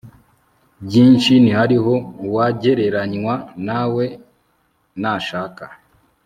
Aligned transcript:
byinshi 0.85 1.31
ntihariho 1.43 1.93
uwagereranywa 2.25 3.35
nawe 3.67 4.05
nashaka 5.01 5.63